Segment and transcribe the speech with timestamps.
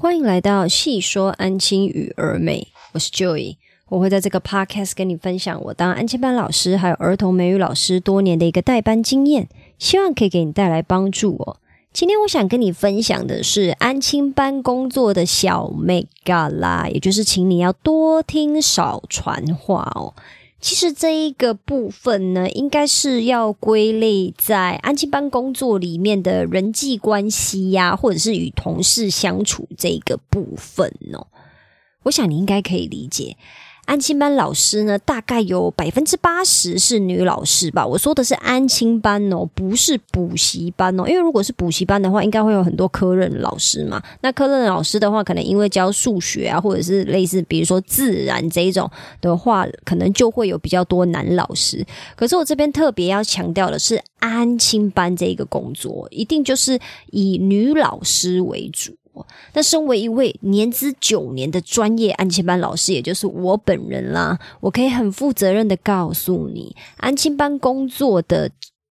[0.00, 3.56] 欢迎来到细说安亲与儿美，我是 Joy，
[3.88, 11.56] 我会在这个 podcast 跟你分享我当安亲班老师还有儿童美语老师多年的一个代班经验，希望可以给你带来帮助哦。
[11.92, 20.14] 今天我想跟你分享的是安亲班工作的小妹嘎啦，也就是请你要多听少传话哦。
[20.60, 31.28] 其实这一个部分呢，应该是要归类在安亲班工作里面的人际关系呀，或者是与同事相处这个部分哦。
[32.02, 33.36] 我想你应该可以理解。
[33.88, 37.86] 安亲班老师呢，大概有百分之八十是女老师吧。
[37.86, 41.08] 我说的是安亲班哦，不是补习班哦。
[41.08, 43.98] 因为如果是补习班的话，应该会有很多科任老师嘛。
[44.20, 48.90] 那科任老师的话，可能因为教数学啊，或者是类似，比如说自然这一种
[49.22, 51.82] 的话，可能就会有比较多男老师。
[52.14, 56.78] 可是我这边特别要强调的是，安亲班这一个工作，一定就是
[57.10, 58.92] 以女老师为主。
[59.52, 68.50] 那身为一位年资九年的专业安亲班老师，也就是我本人啦，我可以很负责任的告诉你，安亲班工作的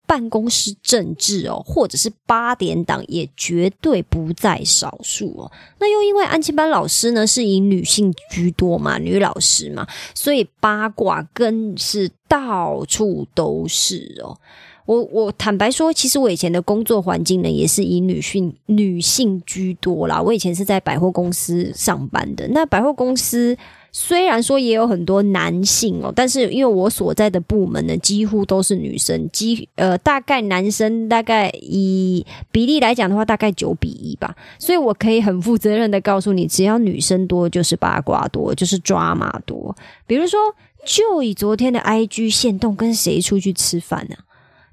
[0.07, 5.51] 办公室政治哦，或者是八点档，也绝对不在少数哦。
[5.79, 14.39] 那又因为安亲班老师呢是以女性居多嘛，女老师嘛，所以八卦更是到处都是哦。
[14.87, 20.21] 我我坦白说，其实我以前的工作环境呢，也是以女性女性居多啦。
[20.21, 23.57] 我以前是在百货公司上班的，那百货公司
[23.93, 34.37] 虽然说也有很多男性哦，但是因为我所在的部门呢，几乎都是女生，几呃大概男生大概以比例来讲的话，大概九比一吧。
[34.59, 39.75] 所以我可以很负责任的告诉你，只要女生多，就是八卦多，就是抓马多。
[40.07, 40.39] 比如说，
[40.85, 44.17] 就以昨天的 IG 线动，跟谁出去吃饭呢？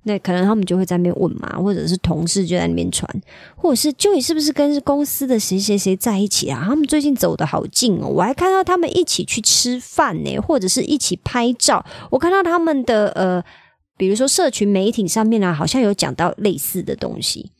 [0.03, 3.07] 那可能他们就会在那边问嘛，或者是同事就在那边传，
[3.55, 6.63] 或者是就你是不是跟公司的谁谁谁在一起啊？
[6.65, 11.85] 他们最近走的好近哦，我还看到他们一起去吃饭呢，或者是一起拍照。
[12.09, 13.43] 我看到他们的呃，
[13.97, 17.51] 比如说社群媒体上面啊，好像有讲到类似的东西。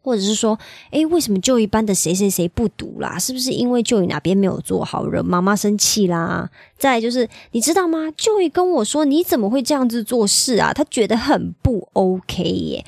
[0.00, 0.58] 或者是说，
[0.90, 3.18] 哎，为什么就一班的谁谁谁不读啦？
[3.18, 6.50] 是不是因为就医哪边没有做好，惹妈妈生气啦？
[6.78, 8.12] 再就是，你知道吗？
[8.16, 10.72] 就一跟我说，你怎么会这样子做事啊？
[10.72, 12.84] 他觉得很不 OK 耶。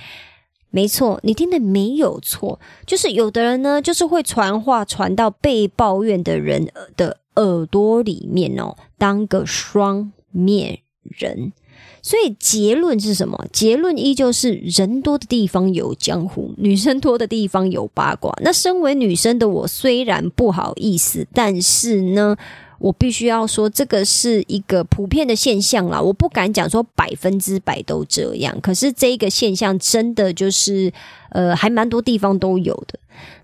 [0.70, 11.52] 没错，你听的没有错，就是有的人呢，就是会传话传到被抱怨的人的耳朵里面哦，当个双面人。
[12.02, 13.46] 所以结论是什么？
[13.52, 18.34] 结论依旧是人多的地方有江湖，女生多的地方有八卦。
[18.42, 22.36] 那身为女生的我，虽然不好意思，但是呢，
[22.78, 26.00] 我必须要说，这个是一个普遍的现象啦。
[26.00, 30.90] 我不敢讲说百分之百都这样，可是这个现象真的就是，
[31.30, 32.98] 呃，还蛮多地方都有的。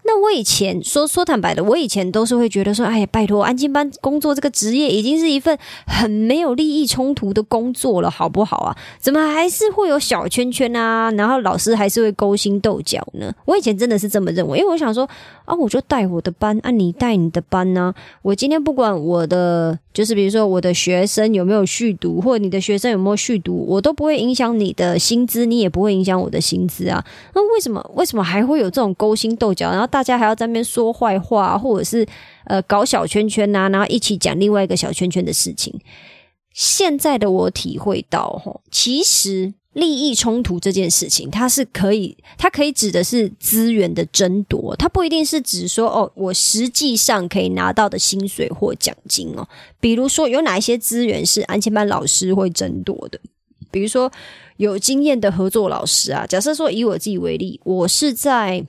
[0.04, 8.76] 那我以前说说坦白的，我以前都是会觉得说，哎呀，拜托，安静班工作这个职业已经是一份很没有利益冲突的工作了，好不好啊？
[8.98, 11.10] 怎么还是会有小圈圈啊？
[11.12, 13.32] 然后老师还是会勾心斗角呢？
[13.44, 15.06] 我以前真的是这么认为，因为我想说，
[15.44, 17.92] 啊，我就带我的班，啊，你带你的班呢？
[18.22, 27.02] 我今天不管我的，就是比如说我的学生有没有续读，或者你的学生有没有续读，我都不会影响你的薪资，你也不会影响我的薪资啊。
[27.34, 29.70] 那为什么为什么还会有这种勾心斗角？
[29.70, 32.06] 然后大家还要在那边说坏话，或者是
[32.44, 35.72] 呃搞小圈圈呐，然后一起讲另外一个小圈圈的事情。
[36.52, 49.46] 现在的我体会到，吼，其实利益冲突这件事情，它是可以，它可以指的是资源的争夺，它不一定是指说哦，我实际上可以拿到的薪水或奖金哦。
[49.78, 53.20] 比如说，有哪一些资源是安全班老师会争夺的？
[53.70, 54.10] 比如说，
[54.56, 58.66] 有经验的合作老师啊，假设说以我自己为例，我是在。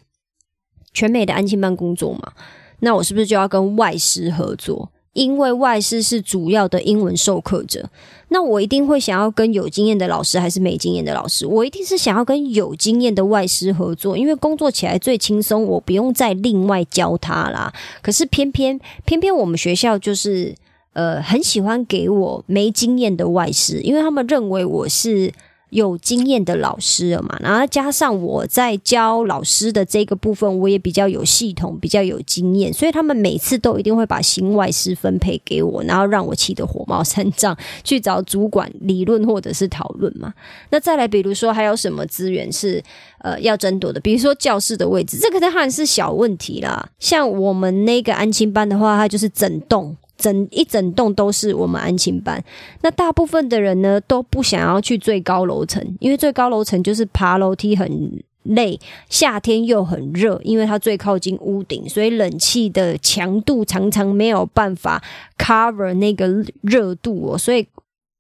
[0.94, 2.34] 全美的安亲班工作嘛，
[2.80, 4.92] 那我是不是就要跟外师合作？
[5.18, 7.90] 因为外师是主要的英文授课者，
[8.28, 11.48] 那我一定会想要跟有经验的老师还是没经验的老师？
[11.48, 17.74] 我一定是想要跟有经验的外师合作，因为工作起来最轻松，我不用再另外教他啦。
[18.04, 20.54] 可是偏偏偏偏我们学校就是
[20.94, 25.34] 呃很喜欢给我没经验的外师，因为他们认为我是。
[25.70, 40.34] 有经验的老师了嘛，然后加上我在教老师的这个部分，我也比较有系统，比较有经验，所以他们每次都一定会把新外师分配给我，然后让我气得火冒三丈，去找主管理论或者是讨论嘛。
[40.70, 42.82] 那再来，比如说还有什么资源是
[43.20, 44.00] 呃要争夺的？
[44.00, 46.90] 比如说教室的位置，这个当然是小问题啦。
[47.00, 49.96] 像我们那个安亲班的话，它就是整栋。
[50.18, 52.44] 整一整栋都是我们安亲班，
[52.82, 58.12] 那大部分的人呢都不想要去最高楼层，因为最高楼层就是爬楼梯很
[58.44, 58.80] 累，
[59.10, 65.04] 夏天又很热，因为它最靠近屋顶，所以冷气的强度常常没有办法
[65.38, 66.28] cover 那个
[66.62, 67.68] 热度哦，所以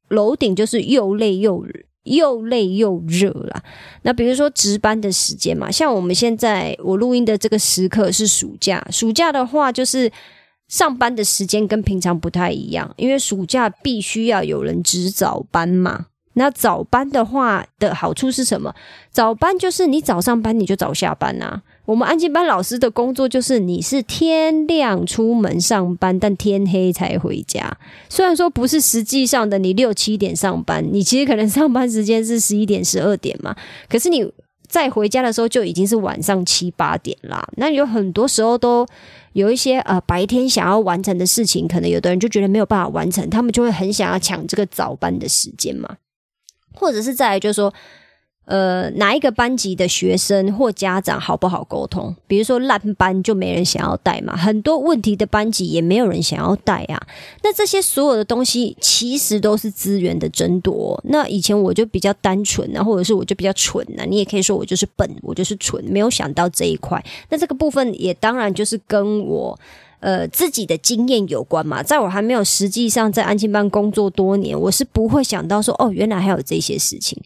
[0.09, 1.65] 楼顶就是又累又
[2.03, 3.63] 又累又热啦。
[4.03, 10.11] 那比如说值班的时间嘛，像我们现在我录音的这个时刻是暑假，暑假的话就是
[10.67, 16.07] 上班的时间跟平常不太一样，因为暑假必须要有人值早班嘛。
[16.33, 18.75] 那早班的话的好处是什么？
[19.09, 21.63] 早班就是你早上班你就早下班呐。
[21.85, 27.77] 我们安静班老师的工作就是你是天亮出门上班，但天黑才回家。
[28.07, 33.55] 虽然说不是实际上的你六七点上班，你其实可能上班时间是十一点十二点嘛。
[33.89, 34.31] 可是你
[34.67, 37.47] 再回家的时候就已经是晚上七八点啦。
[37.57, 38.85] 那有很多时候都
[39.33, 45.97] 有一些呃白天想要完成的事情，可能有的人就觉得没有办法完成，他们就会很想要抢这个早班的时间嘛。
[46.73, 47.73] 或者是再来，就是说，
[48.47, 52.15] 呃，哪一个班级的学生或家长好不好沟通？
[52.27, 56.97] 比如说烂班就没人想要带嘛，很多问题的班级也没有人想要带啊。
[57.43, 60.97] 那这些所有的东西其实都是资源的争夺。
[61.09, 67.03] 那以前我就比较单纯啊，或者是我就比较蠢啊，你也可以说我就是笨，我就是蠢，没有想到这一块。
[67.29, 69.59] 那这个部分也当然就是跟我。
[69.99, 71.81] 呃，自己的经验有关嘛？
[71.81, 77.19] 在我还没有实际上在安庆班工作多年，我是不会想到说，哦，原来还有这些事情。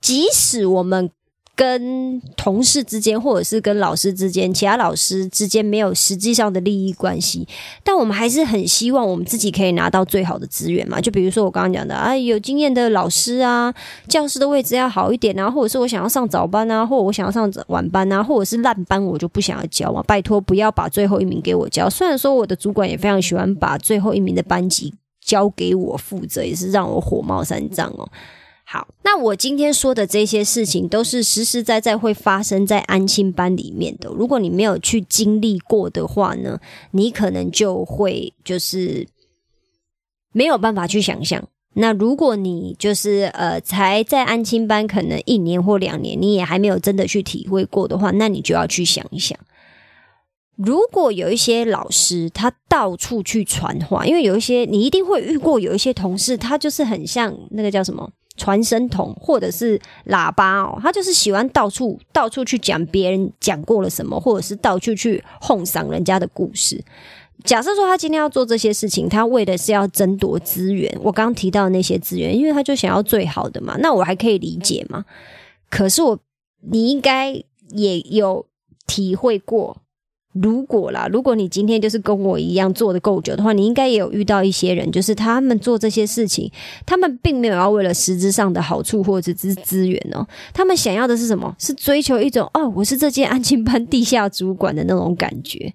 [0.00, 1.10] 即使我们。
[1.58, 7.48] 跟同事之间，或者是跟老师之间，其他老师之间没有实际上的利益关系，
[7.82, 11.00] 但我们还是很希望我们自己可以拿到最好的资源嘛。
[11.00, 13.74] 就比如说我刚刚讲的啊，有经验的老师啊，
[14.06, 20.00] 教室的位置要好一点啊，或者是我想要上早班啊，或者我想要上晚班啊，或者是烂班，我就不想要教嘛。
[20.06, 21.90] 拜托，不要把最后一名给我教。
[21.90, 28.08] 虽然说我的主管也非常喜欢把最后一名的班级交给我负责，也是让我火冒三丈哦。
[28.70, 34.10] 好，那我今天说的这些事情都是实实在在会发生在安亲班里面的。
[34.10, 36.60] 如果你没有去经历过的话呢，
[36.90, 39.08] 你可能就会就是
[40.34, 41.48] 没有办法去想象。
[41.76, 49.38] 那如果你就是呃才在安亲班可能一年或两年，你也还没有真的去体会过的话，那你就要去想一想。
[50.56, 58.10] 如果有一些老师他到处去传话，因为有一些你一定会遇过，有一些同事他就是很像那个叫什么？
[58.38, 66.82] 传声筒或者是喇叭哦，他就是喜欢到处到处去讲别人讲过了什么，或者是到处去哄赏人家的故事。
[67.44, 70.92] 假设说他今天要做这些事情，他为的是要争夺资源。
[71.02, 75.04] 我刚刚提到的那些资源，因为他就想要最好的嘛，那我还可以理解嘛。
[75.68, 76.18] 可是我，
[76.70, 77.32] 你应该
[77.70, 78.46] 也有
[78.86, 79.76] 体会过。
[80.42, 86.50] 如果啦，如果你今天就是跟我一样做的够久的话，你应该也有遇到一些人，就是他们做这些事情，
[86.86, 91.54] 他们并没有要为了实质上的好处或者是资源哦，他们想要的是什么？
[91.58, 95.72] 是追求一种哦，我是这届安静班地下主管的那种感觉，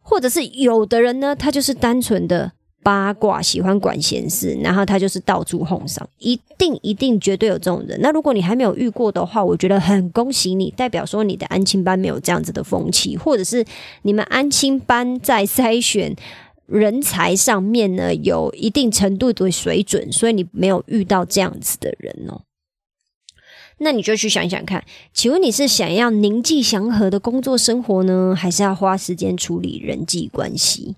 [0.00, 2.52] 或者是有的人呢，他就是单纯的。
[2.84, 7.98] 八卦喜欢管闲事，然后他就是到处哄上，一定一定绝对有这种人。
[8.02, 13.64] 那如果你还没有遇过的话，我觉得很恭喜你，代表说你的安亲班没有这样子的风气，或者是
[14.02, 16.14] 你们安亲班在筛选
[16.66, 22.42] 人才上面呢有一定程度的水准，所以你没有遇到这样子的人哦。
[23.78, 30.94] 那你就去想想看，请问你是想要宁静祥和的工作生活呢，还是要花时间处理人际关系？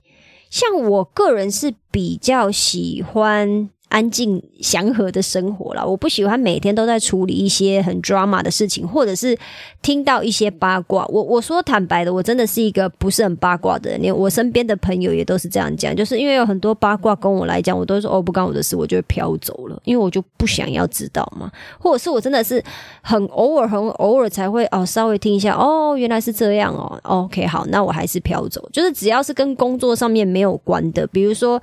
[0.57, 3.69] 像我个人是比较喜欢。
[3.89, 9.37] 安静祥和的生活了，我不喜欢每天都在处理一些很 drama 的事情，或者是
[9.81, 11.07] 听到一些八卦。
[11.07, 21.51] 我我说坦白的，我真的是一个不是很八卦的人，连我身边的朋友也都是这样讲，就是因为有很多八卦跟我来讲，我都说哦不关我的事，我就飘走了，因为我就不想要知道嘛。
[21.79, 22.63] 或者是我真的是
[23.03, 28.69] 很偶尔很偶尔才会哦稍微听一下，哦原来是这样哦，OK 好，那我还是飘走。
[28.73, 31.63] 就是只要是跟工作上面没有关的，比如说。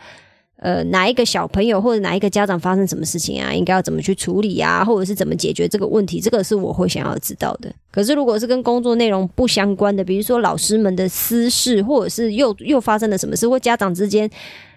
[0.63, 3.53] 呃，哪一个小朋友或者哪一个家长发生什么事情啊？
[3.53, 4.82] 应该要怎么去处理啊？
[4.82, 6.22] 或者是怎么解决这个问题？
[6.22, 7.70] 这个是我会想要知道的。
[7.91, 14.29] 可是如果是跟工作内容不相关的，比如说老师们的私事，或者是又又发生了什么事，或家长之间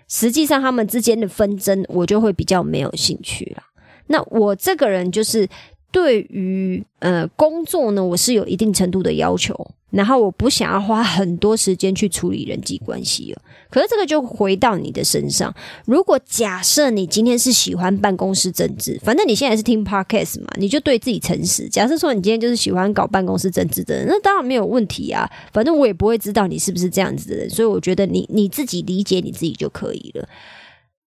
[0.09, 3.63] 实际上他们之间的纷争，我就会比较没有兴趣了。
[4.09, 5.49] 那我这个人就是
[5.97, 9.57] 对于呃工作呢，我是有一定程度的要求。
[9.89, 13.41] 然后我不想要花很多时间去处理人际关系了。
[13.71, 15.55] 可是这个就回到你的身上。
[15.87, 21.67] 如果假设你今天是喜欢办公室政治，反正你现在是听 podcast 嘛，你就对自己诚实。
[21.67, 25.27] 假设说你今天就是喜欢搞办公室政治的人，那当然没有问题啊。
[25.51, 30.29] 反正我也不会知道你是不是这样子的人，所以我觉得你你自己理解你自己就可以了。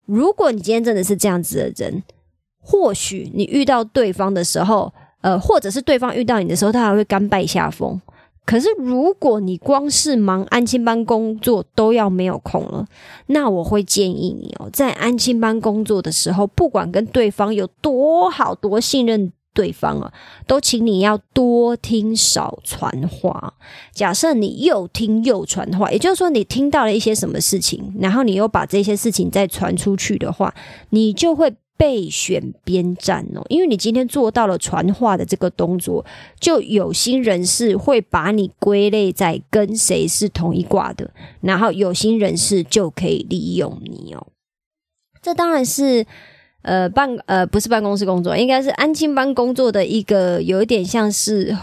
[0.08, 2.02] 如果你今天真的是这样子的人，
[2.60, 4.94] 或许你遇到对方的时候。
[5.22, 8.00] 呃，或者是对方遇到你的时候，他还会甘拜下风。
[8.46, 12.88] 可是如果你光是忙安亲班工作都要没有空了，
[13.26, 19.34] 那我会建议你哦，在安亲班工作的时候，不管跟对方有多好多信任。
[19.52, 20.14] 对方啊，
[20.48, 23.56] 都请你要多听少传话。
[23.92, 30.54] 假设你又听又传话，也就是说你听到了一些什么事情，然后你又把这些事情再传出去的话，
[30.92, 33.42] 你就会备选边站哦。
[33.50, 36.06] 因为你今天做到了传话的这个动作，
[36.40, 41.10] 就有心人士会把你归类在跟谁是同一卦的，
[41.42, 44.28] 然后有心人士就可以利用你哦。
[45.22, 46.06] 这当然是。
[46.62, 51.56] 呃，办呃不是办公室工作，应该是安亲班工作的一个有一点像是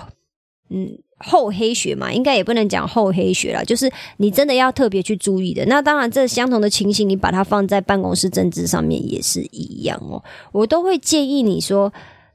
[0.71, 5.65] 嗯厚黑学嘛，应该也不能讲厚黑学了，就是你真的要特别去注意的。
[5.67, 10.23] 那当然，这相同的情形，你把它放在办公室政治上面也是一样哦。
[10.53, 11.93] 我都会建议你说，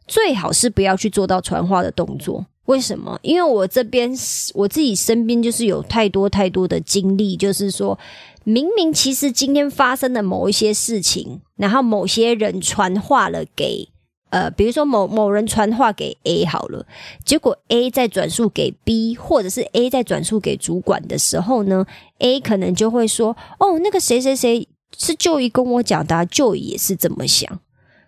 [0.07, 2.45] 最好是不要去做到传话的动作。
[2.65, 3.19] 为什么？
[3.21, 4.11] 因为我这边
[4.53, 7.97] 我自己身边就是有太多太多的经历，就是说。
[8.43, 13.87] 明明其实今天发生的某一些事情，然后某些人传话了给
[14.31, 16.85] 呃，比如说某某人传话给 A 好了，
[17.23, 21.85] 结果 A 在转述给 B，或者是 A 在转述给主管的时候呢
[22.19, 27.59] ，A 可能就会说：“哦，那个谁谁谁是就义跟我讲的，就义也是这么想。”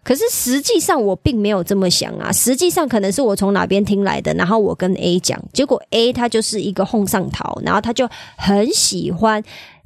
[0.04, 9.44] 可是实际上我并没有这么想啊，实际上可能是我从哪边听来的，然后我跟 A 讲，结果 A 他就是一个哄上头，然后他就很喜欢。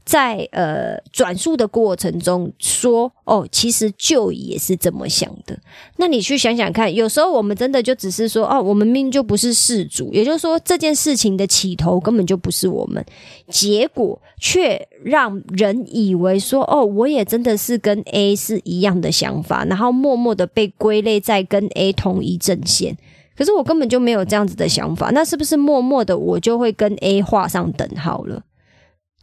[0.08, 5.60] 在呃转述的过程中说哦，其实就也是这么想的。
[5.98, 13.06] 那你去想想看，有时候我们真的就只是说哦，我们命就不是事主，也就是说这件事情的起头根本就不是我们，
[13.50, 22.98] 结果却让人以为说哦，我也真的是跟 A 是一样的想法，然后默默的被归类在跟 A 同一阵线。
[23.36, 28.42] 可是我根本就没有这样子的想法，那是不是默默的我就会跟 A 画上等号了？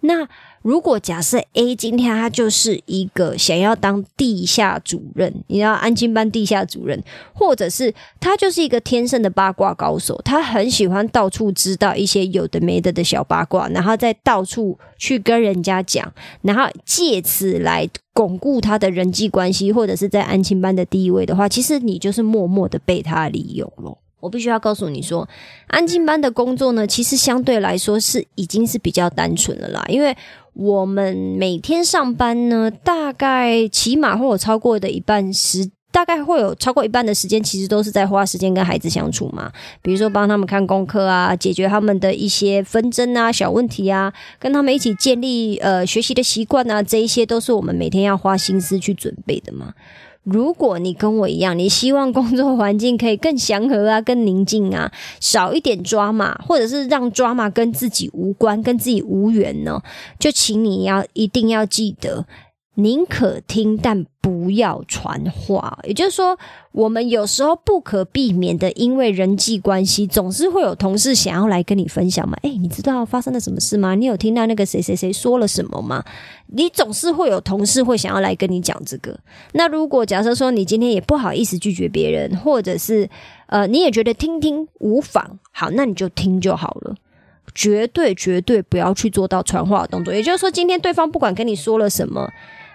[0.06, 0.28] 那
[0.60, 23.98] 如果假设 A 今天他就是一个想要当地下主任，你要安亲班地下主任，或者是他就是一个天生的八卦高手，他很喜欢到处知道一些有的没的的小八卦，然后再到处去跟人家讲，然后借此来巩固他的人际关系，或者是在安亲班的地位的话，其实你就是默默的被他利用了。
[24.24, 25.28] 我必须要告诉你说，
[25.66, 29.84] 安静班的工作呢，其实相对来说是已经是比较单纯了啦。
[29.88, 30.16] 因为
[30.54, 39.52] 我们每天上班呢，大概起码会有超过的一半时，大概会有超过一半的时间，其实都是在花时间跟孩子相处嘛。
[39.82, 49.74] 比如说帮他们看功课啊，解决他们的一些纷争啊、小问题啊，跟他们一起建立呃学习的习惯啊，这一些都是我们每天要花心思去准备的嘛。
[50.24, 54.90] 如果你跟我一样，你希望工作环境可以更祥和啊、更宁静啊，
[55.20, 59.82] 少一点抓马，或者是让抓马跟自己无关、跟自己无缘呢？
[60.18, 62.26] 就请你要一定要记得。
[62.76, 65.78] 宁可听，但不要传话。
[65.84, 66.36] 也就是说，
[66.72, 72.36] 我们有时候不可避免的，因为人际关系，总是会有同事想要来跟你分享嘛。
[72.42, 73.94] 哎，你知道发生了什么事吗？
[73.94, 76.04] 你有听到那个谁谁谁说了什么吗？
[76.48, 79.16] 你总是会有同事会想要来跟你讲这个。
[79.52, 83.08] 那如果假设说你今天也不好意思拒绝别人，或者是
[83.46, 86.96] 呃，你也觉得听听无妨，好，那你就听就好了。
[87.54, 90.12] 绝对绝对不要去做到传话的动作。
[90.12, 92.28] 也就是说，今天对方不管跟你说了什么。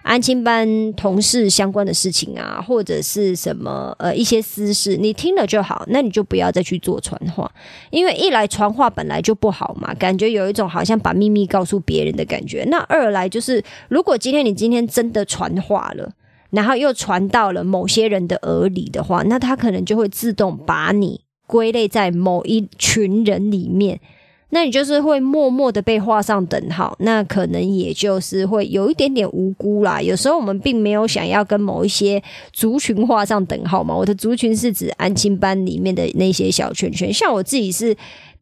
[0.09, 7.51] 安亲班同事相关的事情啊，或者是什么呃一些私事，你听了就好，那你就不要再去做传话，
[7.91, 12.63] 因为一来传话本来就不好嘛，感觉有一种好像把秘密告诉别人的感觉。
[12.71, 16.11] 那二来就是，如果今天你今天真的传话了，
[16.49, 23.99] 然后又传到了某些人的耳里的话，那他可能就会自动把你归类在某一群人里面。
[24.51, 30.01] 那你就是会默默的被画上等号，那可能也就是会有一点点无辜啦。
[30.01, 33.95] 有时候我们并没有想要跟某一些族群画上等号嘛。
[33.95, 37.95] 我的族群是指安亲班里面的那些小圈圈，像我自己是。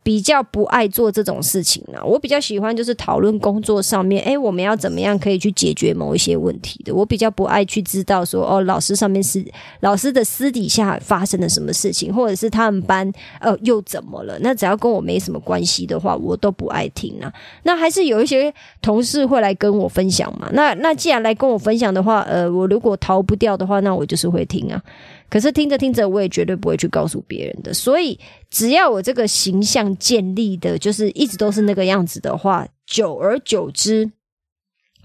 [0.08, 6.96] 比较不爱做这种事情呢，我比较喜欢就是讨论工作上面，哎，我们要怎么样可以去解决某一些问题的。
[6.96, 9.46] 我比较不爱去知道说，哦，老师上面是
[9.82, 13.12] 老师的私底下发生了什么事情，或者是他们班
[13.42, 14.40] 呃又怎么了？
[14.40, 17.30] 那只要跟我没什么关系的话，我都不爱听啊。
[17.64, 20.48] 那还是有一些同事会来跟我分享嘛。
[20.54, 24.82] 那那既然来跟我分享的话，呃，我如果逃不掉的话，那我就是会听啊。
[25.30, 27.74] 可是听着听着，我也绝对不会去告诉别人的。
[27.74, 28.18] 所以，
[28.50, 34.10] 只要我这个形象建立的，就是一直都是那个样子的话，久而久之，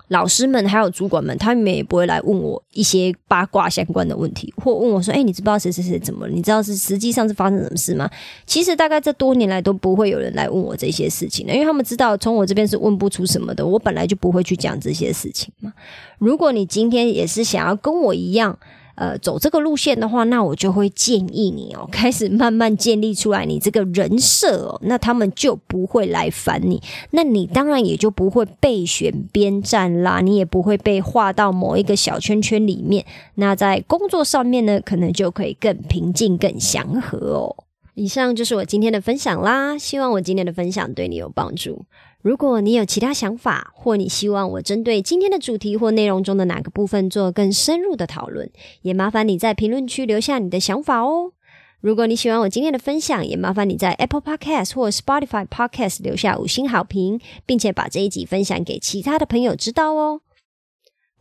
[0.08, 6.32] 老师们还有主管们，他们也不会来问我一些八卦相关的问题，或问我说：“哎，你知不知道谁谁谁怎么了？
[6.32, 8.08] 你知道是实际上是发生什么事吗？”
[8.46, 15.72] 其实大概这多年来都不会有人来问我这些事情的，因为他们知道从我这边是问不出什么的，我本来就不会去讲这些事情嘛。
[16.18, 18.58] 如果你今天也是想要跟我一样，
[18.94, 26.80] 呃，走这个路线的话，那我就会建议你哦， 开始慢慢建立出来你这个人设哦，那他们就不会来烦你，
[27.12, 33.04] 那你当然也就不会被选边站啦，你也不会被划到某一个小圈圈里面。
[33.36, 37.56] 那在工作上面呢，可能就可以更平静、更祥和哦。
[37.94, 41.84] 以上就是我今天的分享啦，希望我今天的分享对你有帮助。
[42.22, 48.48] 如果你有其他想法，或你希望我针对今天的主题或内容中的哪个部分做更深入的讨论，
[48.82, 51.32] 也麻烦你在评论区留下你的想法哦。
[51.80, 60.20] 如果你喜欢我今天的分享，也麻烦你在 Apple Podcast 或 Spotify Podcast 留下五星好评，并且把这一集分享给其他的朋友知道哦。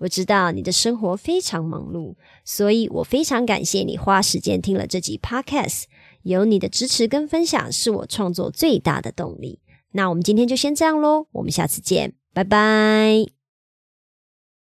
[0.01, 2.13] 我知道你的生活非常忙碌，
[2.45, 5.85] 所以我非常感谢你花时间听了这集 Podcast。
[6.21, 9.57] 有你的支持跟分享，是我创作最大的动力。
[9.91, 13.40] 那我们今天就先这样喽，我们下次见，拜拜。